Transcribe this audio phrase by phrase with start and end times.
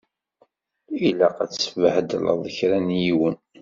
[1.07, 3.35] Ilaq ad tsebhedleḍ kra n yiwen.